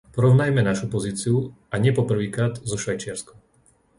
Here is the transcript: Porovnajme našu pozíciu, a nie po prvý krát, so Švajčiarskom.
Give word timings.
Porovnajme 0.17 0.61
našu 0.69 0.85
pozíciu, 0.95 1.35
a 1.69 1.75
nie 1.83 1.91
po 1.97 2.01
prvý 2.09 2.27
krát, 2.35 2.53
so 2.69 2.73
Švajčiarskom. 2.83 3.37